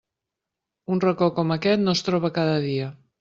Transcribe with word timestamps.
Un 0.95 1.03
racó 1.03 1.27
com 1.39 1.55
aquest 1.57 1.83
no 1.83 1.95
es 1.99 2.01
troba 2.09 2.33
cada 2.39 2.57
dia. 2.65 2.89